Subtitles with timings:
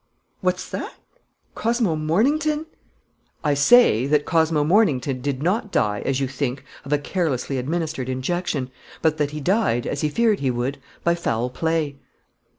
[0.39, 0.95] What's that?
[1.53, 2.65] Cosmo Mornington?"
[3.43, 8.09] "I say that Cosmo Mornington did not die, as you think, of a carelessly administered
[8.09, 8.71] injection,
[9.03, 11.99] but that he died, as he feared he would, by foul play."